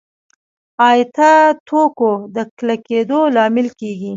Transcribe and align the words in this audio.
غایطه 0.79 1.31
توکو 1.67 2.11
د 2.35 2.37
کلکېدو 2.57 3.19
لامل 3.35 3.67
کېږي. 3.79 4.09